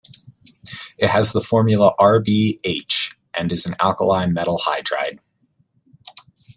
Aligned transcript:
It 0.97 1.11
has 1.11 1.31
the 1.31 1.41
formula 1.41 1.93
RbH 1.99 3.15
and 3.37 3.51
is 3.51 3.67
an 3.67 3.75
alkali 3.79 4.25
metal 4.31 4.57
hydride. 4.65 5.19